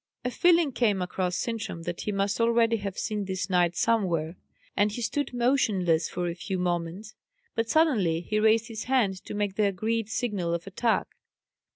A 0.25 0.31
feeling 0.31 0.71
came 0.71 0.99
across 0.99 1.35
Sintram 1.37 1.83
that 1.83 2.01
he 2.01 2.11
must 2.11 2.41
already 2.41 2.77
have 2.77 2.97
seen 2.97 3.25
this 3.25 3.51
knight 3.51 3.75
somewhere; 3.75 4.35
and 4.75 4.91
he 4.91 4.99
stood 4.99 5.31
motionless 5.31 6.09
for 6.09 6.27
a 6.27 6.33
few 6.33 6.57
moments. 6.57 7.13
But 7.53 7.69
suddenly 7.69 8.21
he 8.21 8.39
raised 8.39 8.67
his 8.67 8.85
hand, 8.85 9.23
to 9.25 9.35
make 9.35 9.57
the 9.57 9.67
agreed 9.67 10.09
signal 10.09 10.55
of 10.55 10.65
attack. 10.65 11.07